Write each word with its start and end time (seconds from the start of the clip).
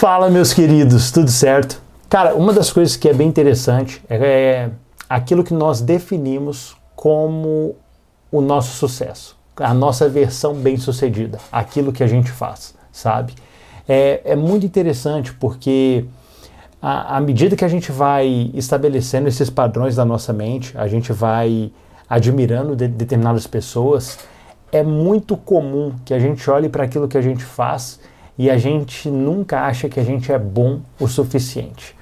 Fala, 0.00 0.30
meus 0.30 0.54
queridos, 0.54 1.12
tudo 1.12 1.30
certo? 1.30 1.78
Cara, 2.08 2.34
uma 2.34 2.54
das 2.54 2.72
coisas 2.72 2.96
que 2.96 3.06
é 3.06 3.12
bem 3.12 3.28
interessante 3.28 4.02
é 4.08 4.70
aquilo 5.06 5.44
que 5.44 5.52
nós 5.52 5.82
definimos 5.82 6.74
como 6.96 7.76
o 8.32 8.40
nosso 8.40 8.78
sucesso, 8.78 9.36
a 9.56 9.74
nossa 9.74 10.08
versão 10.08 10.54
bem-sucedida, 10.54 11.38
aquilo 11.52 11.92
que 11.92 12.02
a 12.02 12.06
gente 12.06 12.30
faz, 12.30 12.74
sabe? 12.90 13.34
É, 13.86 14.22
é 14.24 14.34
muito 14.34 14.64
interessante 14.64 15.34
porque 15.34 16.06
à 16.80 17.20
medida 17.20 17.54
que 17.54 17.64
a 17.66 17.68
gente 17.68 17.92
vai 17.92 18.50
estabelecendo 18.54 19.28
esses 19.28 19.50
padrões 19.50 19.96
da 19.96 20.04
nossa 20.06 20.32
mente, 20.32 20.72
a 20.78 20.88
gente 20.88 21.12
vai 21.12 21.70
admirando 22.08 22.74
de, 22.74 22.88
determinadas 22.88 23.46
pessoas, 23.46 24.18
é 24.72 24.82
muito 24.82 25.36
comum 25.36 25.94
que 26.06 26.14
a 26.14 26.18
gente 26.18 26.50
olhe 26.50 26.70
para 26.70 26.84
aquilo 26.84 27.06
que 27.06 27.18
a 27.18 27.22
gente 27.22 27.44
faz 27.44 28.00
e 28.40 28.48
a 28.48 28.56
gente 28.56 29.10
nunca 29.10 29.66
acha 29.66 29.86
que 29.86 30.00
a 30.00 30.02
gente 30.02 30.32
é 30.32 30.38
bom 30.38 30.80
o 30.98 31.06
suficiente. 31.06 31.94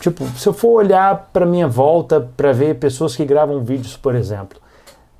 Tipo, 0.00 0.24
se 0.38 0.48
eu 0.48 0.52
for 0.52 0.74
olhar 0.74 1.28
para 1.32 1.44
minha 1.44 1.66
volta 1.66 2.20
para 2.20 2.52
ver 2.52 2.76
pessoas 2.76 3.16
que 3.16 3.24
gravam 3.24 3.64
vídeos, 3.64 3.96
por 3.96 4.14
exemplo, 4.14 4.60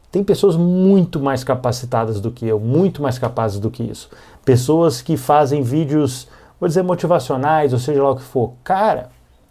tem 0.09 0.23
pessoas 0.23 0.55
muito 0.55 1.19
mais 1.19 1.43
capacitadas 1.43 2.21
do 2.21 2.31
que 2.31 2.47
eu, 2.47 2.61
muito 2.61 3.03
mais 3.03 3.19
capazes 3.19 3.59
do 3.59 3.73
que 3.73 3.83
isso. 3.83 4.09
Pessoas 4.45 5.03
que 5.03 5.17
fazem 5.17 5.63
vídeos, 5.63 6.29
vou 6.61 6.69
dizer, 6.69 6.85
motivacionais, 6.85 7.73
ou 7.73 7.81
seja 7.81 8.01
lá 8.01 8.13
o 8.13 8.17
que 8.17 8.23
for. 8.23 8.53
Cara, 8.63 9.09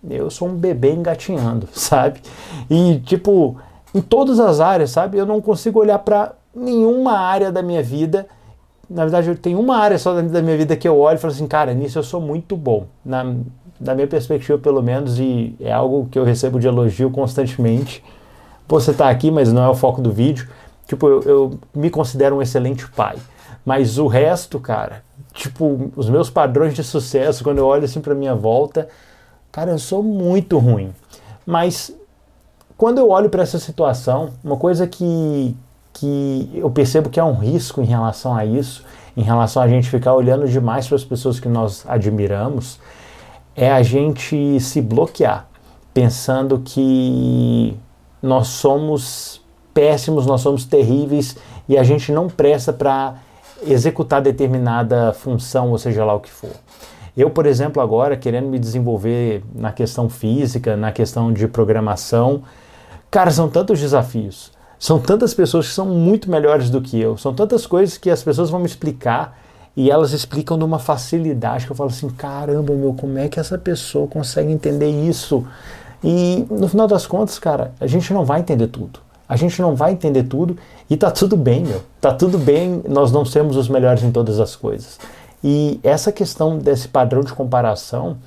eu 0.10 0.30
sou 0.30 0.48
um 0.48 0.56
bebê 0.56 0.94
engatinhando, 0.94 1.68
sabe? 1.76 2.22
E, 2.70 3.02
tipo, 3.02 3.58
em 3.94 4.00
todas 4.00 4.40
as 4.40 4.62
áreas, 4.62 4.92
sabe? 4.92 5.18
Eu 5.18 5.26
não 5.26 5.42
consigo 5.42 5.78
olhar 5.78 6.00
para 6.00 6.36
nenhuma 6.56 7.20
área 7.20 7.52
da 7.52 7.62
minha 7.62 7.84
vida 7.84 8.26
na 8.90 9.04
verdade, 9.04 9.30
eu 9.30 9.36
tenho 9.36 9.60
uma 9.60 9.78
área 9.78 9.98
só 9.98 10.22
da 10.22 10.42
minha 10.42 10.58
vida 10.58 10.76
que 10.76 10.88
eu 10.88 10.98
olho 11.00 11.16
e 11.16 11.20
falo 11.20 11.34
assim, 11.34 11.48
cara, 11.48 11.74
nisso 11.74 11.98
eu 11.98 12.04
sou 12.04 12.22
muito 12.22 12.56
bom. 12.56 12.86
Na, 13.04 13.36
da 13.80 13.94
minha 13.94 14.08
perspectiva, 14.08 14.58
pelo 14.58 14.82
menos, 14.82 15.20
e 15.20 15.56
é 15.60 15.72
algo 15.72 16.08
que 16.10 16.18
eu 16.18 16.24
recebo 16.24 16.60
de 16.60 16.68
elogio 16.68 17.10
constantemente. 17.10 18.04
Você 18.68 18.92
está 18.92 19.10
aqui, 19.10 19.30
mas 19.30 19.52
não 19.52 19.64
é 19.64 19.70
o 19.70 19.76
foco 19.76 20.02
do 20.02 20.12
vídeo. 20.12 20.48
Tipo, 20.88 21.08
eu, 21.08 21.22
eu, 21.24 21.60
me 21.74 21.90
considero 21.90 22.36
um 22.36 22.42
excelente 22.42 22.90
pai. 22.92 23.18
Mas 23.66 23.98
o 23.98 24.08
resto, 24.08 24.60
cara, 24.60 25.04
tipo, 25.34 25.92
os 25.96 26.10
meus 26.10 26.30
padrões 26.30 26.74
de 26.74 26.84
sucesso, 26.84 27.44
quando 27.44 27.58
eu 27.58 27.66
olho 27.66 27.86
assim 27.86 28.00
para 28.00 28.14
minha 28.14 28.36
volta, 28.36 28.88
cara, 29.52 29.72
eu 29.72 29.80
sou 29.80 30.04
muito 30.04 30.58
ruim. 30.60 30.94
Mas 31.46 31.96
quando 32.78 33.00
eu 33.00 33.10
olho 33.10 33.30
para 33.30 33.44
essa 33.44 33.58
situação, 33.58 34.32
uma 34.44 34.58
coisa 34.58 34.86
que, 34.86 35.56
que 35.96 36.52
eu 36.54 36.70
percebo 36.70 37.10
que 37.10 37.20
há 37.20 37.26
um 37.26 37.36
risco 37.36 37.82
em 37.82 37.86
relação 37.86 38.36
a 38.36 38.46
isso, 38.46 38.84
em 39.16 39.24
relação 39.24 39.64
a 39.64 39.68
gente 39.68 39.90
ficar 39.90 40.14
olhando 40.14 40.48
demais 40.48 40.88
para 40.88 40.98
as 40.98 41.06
pessoas 41.06 41.40
que 41.40 41.48
nós 41.48 41.86
admiramos, 41.88 42.80
é 43.56 43.72
a 43.72 43.82
gente 43.82 44.60
se 44.60 44.82
bloquear, 44.82 45.48
pensando 45.94 46.60
que 46.60 47.78
nós 48.22 48.48
somos 48.50 49.42
péssimos, 49.74 50.26
nós 50.26 50.42
somos 50.42 50.66
terríveis 50.66 51.38
e 51.68 51.78
a 51.78 51.84
gente 51.84 52.12
não 52.12 52.28
presta 52.28 52.74
para 52.74 53.16
executar 53.66 54.22
determinada 54.22 55.14
função, 55.14 55.72
ou 55.72 55.78
seja 55.78 56.04
lá 56.04 56.14
o 56.14 56.20
que 56.20 56.30
for. 56.30 56.52
Eu, 57.16 57.30
por 57.30 57.46
exemplo, 57.46 57.82
agora 57.82 58.18
querendo 58.18 58.50
me 58.50 58.60
desenvolver 58.60 59.42
na 59.54 59.72
questão 59.72 60.10
física, 60.10 60.76
na 60.76 60.92
questão 60.92 61.32
de 61.32 61.48
programação, 61.48 62.44
cara, 63.10 63.32
são 63.32 63.48
tantos 63.48 63.80
desafios. 63.80 64.55
São 64.80 65.00
tantas 65.00 65.34
pessoas 65.34 65.68
que 65.68 65.74
são 65.74 65.86
muito 65.86 66.30
melhores 66.30 66.70
do 66.70 66.82
que 66.82 67.00
eu, 67.00 67.18
são 67.18 67.34
tantas 67.34 67.66
coisas 67.66 67.98
que 67.98 68.10
as 68.10 68.22
pessoas 68.22 68.50
vão 68.50 68.60
me 68.60 68.66
explicar 68.66 69.40
e 69.76 69.92
elas 69.92 70.12
explicam 70.12 70.58
de 70.58 70.64
uma 70.64 70.80
facilidade 70.80 71.66
que 71.66 71.72
eu 71.72 71.76
falo 71.76 71.90
assim: 71.90 72.10
caramba, 72.10 72.74
meu, 72.74 72.94
como 72.94 73.18
é 73.18 73.28
que 73.28 73.40
essa 73.40 73.58
pessoa 73.58 74.08
consegue 74.08 74.52
entender 74.52 74.90
isso? 74.90 75.46
E 76.04 76.46
no 76.50 76.68
final 76.68 76.88
das 76.88 77.06
contas, 77.06 77.40
cara, 77.40 77.74
a 77.80 77.88
gente 77.88 78.14
não 78.14 78.24
vai 78.24 78.40
entender 78.40 78.68
tudo. 78.68 79.00
A 79.28 79.36
gente 79.36 79.60
não 79.60 79.76
vai 79.76 79.92
entender 79.92 80.24
tudo 80.24 80.56
e 80.88 80.96
tá 80.96 81.10
tudo 81.10 81.36
bem, 81.36 81.64
meu. 81.64 81.82
Tá 82.00 82.14
tudo 82.14 82.38
bem 82.38 82.84
nós 82.88 83.12
não 83.12 83.26
sermos 83.26 83.58
os 83.58 83.68
melhores 83.68 84.04
em 84.04 84.12
todas 84.12 84.40
as 84.40 84.56
coisas. 84.56 85.00
E 85.44 85.80
essa 85.84 86.12
questão 86.12 86.58
desse 86.58 86.88
padrão 86.88 87.22
de 87.22 87.34
comparação, 87.34 88.18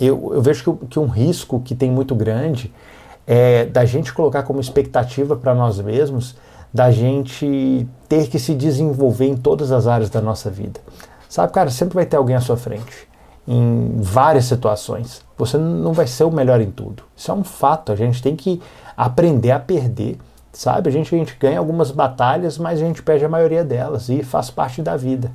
eu, 0.00 0.32
eu 0.34 0.40
vejo 0.40 0.76
que, 0.76 0.86
que 0.86 0.98
um 0.98 1.08
risco 1.08 1.60
que 1.60 1.74
tem 1.74 1.90
muito 1.90 2.14
grande 2.14 2.72
é, 3.28 3.66
da 3.66 3.84
gente 3.84 4.14
colocar 4.14 4.42
como 4.42 4.58
expectativa 4.58 5.36
para 5.36 5.54
nós 5.54 5.78
mesmos, 5.78 6.34
da 6.72 6.90
gente 6.90 7.86
ter 8.08 8.26
que 8.26 8.38
se 8.38 8.54
desenvolver 8.54 9.26
em 9.26 9.36
todas 9.36 9.70
as 9.70 9.86
áreas 9.86 10.08
da 10.08 10.22
nossa 10.22 10.50
vida. 10.50 10.80
Sabe, 11.28 11.52
cara, 11.52 11.68
sempre 11.68 11.94
vai 11.94 12.06
ter 12.06 12.16
alguém 12.16 12.34
à 12.34 12.40
sua 12.40 12.56
frente, 12.56 13.06
em 13.46 13.98
várias 14.00 14.46
situações. 14.46 15.22
Você 15.36 15.58
não 15.58 15.92
vai 15.92 16.06
ser 16.06 16.24
o 16.24 16.30
melhor 16.30 16.58
em 16.58 16.70
tudo. 16.70 17.02
Isso 17.14 17.30
é 17.30 17.34
um 17.34 17.44
fato. 17.44 17.92
A 17.92 17.96
gente 17.96 18.22
tem 18.22 18.34
que 18.34 18.62
aprender 18.96 19.50
a 19.50 19.60
perder. 19.60 20.16
Sabe, 20.50 20.88
a 20.88 20.92
gente, 20.92 21.14
a 21.14 21.18
gente 21.18 21.36
ganha 21.38 21.58
algumas 21.58 21.90
batalhas, 21.90 22.56
mas 22.56 22.80
a 22.80 22.84
gente 22.84 23.02
perde 23.02 23.26
a 23.26 23.28
maioria 23.28 23.62
delas 23.62 24.08
e 24.08 24.22
faz 24.22 24.50
parte 24.50 24.80
da 24.80 24.96
vida. 24.96 25.30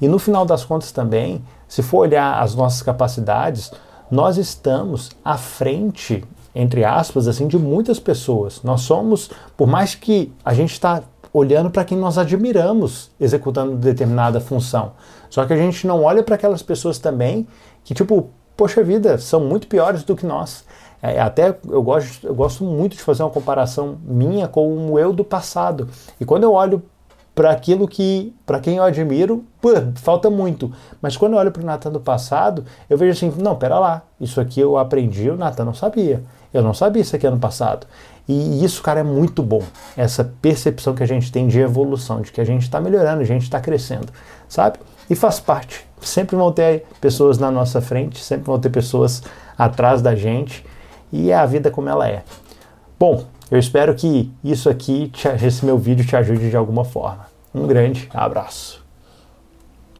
E 0.00 0.06
no 0.06 0.18
final 0.18 0.44
das 0.44 0.64
contas 0.64 0.92
também, 0.92 1.42
se 1.66 1.82
for 1.82 2.00
olhar 2.00 2.40
as 2.40 2.54
nossas 2.54 2.82
capacidades, 2.82 3.72
nós 4.10 4.36
estamos 4.36 5.10
à 5.24 5.38
frente 5.38 6.24
entre 6.54 6.84
aspas, 6.84 7.28
assim, 7.28 7.46
de 7.46 7.58
muitas 7.58 7.98
pessoas. 7.98 8.62
Nós 8.62 8.82
somos, 8.82 9.30
por 9.56 9.66
mais 9.66 9.94
que 9.94 10.32
a 10.44 10.54
gente 10.54 10.72
está 10.72 11.02
olhando 11.32 11.70
para 11.70 11.84
quem 11.84 11.96
nós 11.96 12.16
admiramos 12.16 13.10
executando 13.20 13.76
determinada 13.76 14.40
função, 14.40 14.92
só 15.28 15.44
que 15.44 15.52
a 15.52 15.56
gente 15.56 15.86
não 15.86 16.02
olha 16.02 16.22
para 16.22 16.34
aquelas 16.34 16.62
pessoas 16.62 16.98
também 16.98 17.46
que, 17.84 17.94
tipo, 17.94 18.30
poxa 18.56 18.82
vida, 18.82 19.18
são 19.18 19.40
muito 19.40 19.66
piores 19.66 20.02
do 20.02 20.16
que 20.16 20.26
nós. 20.26 20.64
É, 21.00 21.20
até 21.20 21.56
eu 21.68 21.82
gosto, 21.82 22.26
eu 22.26 22.34
gosto 22.34 22.64
muito 22.64 22.96
de 22.96 23.02
fazer 23.02 23.22
uma 23.22 23.30
comparação 23.30 23.98
minha 24.02 24.48
com 24.48 24.90
o 24.90 24.98
eu 24.98 25.12
do 25.12 25.24
passado. 25.24 25.88
E 26.20 26.24
quando 26.24 26.42
eu 26.42 26.52
olho 26.52 26.82
para 27.38 27.52
aquilo 27.52 27.86
que, 27.86 28.34
para 28.44 28.58
quem 28.58 28.78
eu 28.78 28.82
admiro, 28.82 29.44
pô, 29.60 29.68
falta 29.94 30.28
muito. 30.28 30.72
Mas 31.00 31.16
quando 31.16 31.34
eu 31.34 31.38
olho 31.38 31.52
para 31.52 31.62
o 31.62 31.64
Natan 31.64 31.92
do 31.92 32.00
passado, 32.00 32.64
eu 32.90 32.98
vejo 32.98 33.12
assim, 33.12 33.40
não, 33.40 33.54
pera 33.54 33.78
lá, 33.78 34.02
isso 34.20 34.40
aqui 34.40 34.58
eu 34.58 34.76
aprendi, 34.76 35.30
o 35.30 35.36
Natan 35.36 35.64
não 35.64 35.72
sabia. 35.72 36.20
Eu 36.52 36.64
não 36.64 36.74
sabia 36.74 37.00
isso 37.00 37.14
aqui 37.14 37.28
ano 37.28 37.38
passado. 37.38 37.86
E 38.26 38.64
isso, 38.64 38.82
cara, 38.82 38.98
é 38.98 39.02
muito 39.04 39.40
bom. 39.40 39.62
Essa 39.96 40.24
percepção 40.42 40.96
que 40.96 41.02
a 41.04 41.06
gente 41.06 41.30
tem 41.30 41.46
de 41.46 41.60
evolução, 41.60 42.22
de 42.22 42.32
que 42.32 42.40
a 42.40 42.44
gente 42.44 42.62
está 42.62 42.80
melhorando, 42.80 43.22
a 43.22 43.24
gente 43.24 43.42
está 43.42 43.60
crescendo, 43.60 44.12
sabe? 44.48 44.80
E 45.08 45.14
faz 45.14 45.38
parte. 45.38 45.86
Sempre 46.00 46.34
vão 46.34 46.50
ter 46.50 46.86
pessoas 47.00 47.38
na 47.38 47.52
nossa 47.52 47.80
frente, 47.80 48.18
sempre 48.18 48.46
vão 48.46 48.58
ter 48.58 48.70
pessoas 48.70 49.22
atrás 49.56 50.02
da 50.02 50.16
gente. 50.16 50.66
E 51.12 51.30
é 51.30 51.36
a 51.36 51.46
vida 51.46 51.70
como 51.70 51.88
ela 51.88 52.08
é. 52.08 52.24
Bom, 52.98 53.26
eu 53.50 53.58
espero 53.58 53.94
que 53.94 54.30
isso 54.42 54.68
aqui, 54.68 55.10
esse 55.42 55.64
meu 55.64 55.78
vídeo 55.78 56.04
te 56.04 56.16
ajude 56.16 56.50
de 56.50 56.56
alguma 56.56 56.84
forma. 56.84 57.26
Um 57.54 57.66
grande 57.66 58.08
abraço. 58.12 58.87